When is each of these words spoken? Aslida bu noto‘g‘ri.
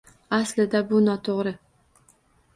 Aslida 0.37 0.81
bu 0.93 1.03
noto‘g‘ri. 1.09 1.55